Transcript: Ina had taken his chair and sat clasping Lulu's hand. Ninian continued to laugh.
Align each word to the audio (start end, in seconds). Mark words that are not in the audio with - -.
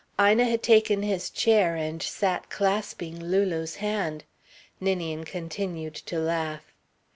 Ina 0.19 0.45
had 0.45 0.63
taken 0.63 1.03
his 1.03 1.29
chair 1.29 1.75
and 1.75 2.01
sat 2.01 2.49
clasping 2.49 3.23
Lulu's 3.23 3.75
hand. 3.75 4.23
Ninian 4.79 5.25
continued 5.25 5.93
to 5.93 6.17
laugh. 6.17 6.73